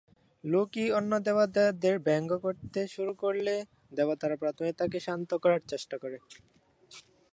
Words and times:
Loki 0.43 0.83
অন্য 0.91 1.11
দেবতাদের 1.19 1.95
ব্যঙ্গ 1.99 2.31
করতে 2.37 2.79
শুরু 2.87 3.13
করলে, 3.13 3.55
দেবতারা 3.95 4.35
প্রথমে 4.35 4.71
তাকে 4.73 4.97
শান্ত 4.99 5.29
করার 5.33 5.61
চেষ্টা 5.67 5.95
করে। 5.97 6.17